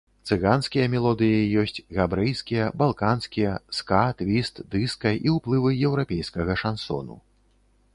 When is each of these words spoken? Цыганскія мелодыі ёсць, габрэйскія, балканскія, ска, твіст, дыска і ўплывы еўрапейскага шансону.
Цыганскія 0.33 0.85
мелодыі 0.93 1.51
ёсць, 1.63 1.81
габрэйскія, 1.97 2.71
балканскія, 2.83 3.51
ска, 3.81 4.03
твіст, 4.23 4.55
дыска 4.73 5.09
і 5.31 5.39
ўплывы 5.39 5.79
еўрапейскага 5.91 6.53
шансону. 6.65 7.25